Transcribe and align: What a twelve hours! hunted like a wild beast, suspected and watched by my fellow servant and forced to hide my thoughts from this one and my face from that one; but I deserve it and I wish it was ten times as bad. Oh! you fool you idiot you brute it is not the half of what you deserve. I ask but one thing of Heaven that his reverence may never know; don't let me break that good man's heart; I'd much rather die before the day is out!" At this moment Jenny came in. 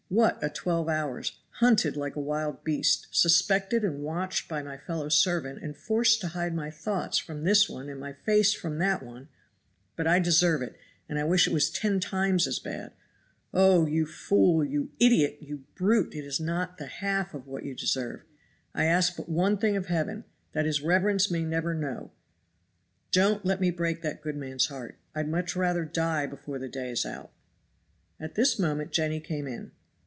What 0.13 0.39
a 0.43 0.49
twelve 0.49 0.89
hours! 0.89 1.39
hunted 1.51 1.95
like 1.95 2.17
a 2.17 2.21
wild 2.21 2.65
beast, 2.65 3.07
suspected 3.11 3.85
and 3.85 4.03
watched 4.03 4.49
by 4.49 4.61
my 4.61 4.75
fellow 4.75 5.07
servant 5.07 5.63
and 5.63 5.73
forced 5.73 6.19
to 6.19 6.27
hide 6.27 6.53
my 6.53 6.69
thoughts 6.69 7.17
from 7.17 7.45
this 7.45 7.69
one 7.69 7.87
and 7.87 7.97
my 7.97 8.11
face 8.11 8.53
from 8.53 8.77
that 8.79 9.01
one; 9.01 9.29
but 9.95 10.07
I 10.07 10.19
deserve 10.19 10.61
it 10.63 10.75
and 11.07 11.17
I 11.17 11.23
wish 11.23 11.47
it 11.47 11.53
was 11.53 11.69
ten 11.69 12.01
times 12.01 12.45
as 12.45 12.59
bad. 12.59 12.91
Oh! 13.53 13.85
you 13.87 14.05
fool 14.05 14.65
you 14.65 14.91
idiot 14.99 15.37
you 15.39 15.63
brute 15.75 16.13
it 16.13 16.25
is 16.25 16.41
not 16.41 16.77
the 16.77 16.87
half 16.87 17.33
of 17.33 17.47
what 17.47 17.63
you 17.63 17.73
deserve. 17.73 18.23
I 18.75 18.87
ask 18.87 19.15
but 19.15 19.29
one 19.29 19.57
thing 19.57 19.77
of 19.77 19.85
Heaven 19.85 20.25
that 20.51 20.65
his 20.65 20.81
reverence 20.81 21.31
may 21.31 21.45
never 21.45 21.73
know; 21.73 22.11
don't 23.13 23.45
let 23.45 23.61
me 23.61 23.71
break 23.71 24.01
that 24.01 24.21
good 24.21 24.35
man's 24.35 24.65
heart; 24.65 24.99
I'd 25.15 25.29
much 25.29 25.55
rather 25.55 25.85
die 25.85 26.25
before 26.25 26.59
the 26.59 26.67
day 26.67 26.89
is 26.91 27.05
out!" 27.05 27.31
At 28.19 28.35
this 28.35 28.59
moment 28.59 28.91
Jenny 28.91 29.21
came 29.21 29.47
in. 29.47 29.71